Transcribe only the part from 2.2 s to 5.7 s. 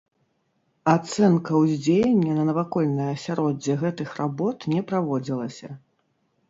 на навакольнае асяроддзе гэтых работ не праводзілася.